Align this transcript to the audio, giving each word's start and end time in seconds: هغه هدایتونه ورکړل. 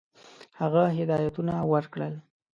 هغه 0.59 0.83
هدایتونه 0.97 1.53
ورکړل. 1.71 2.13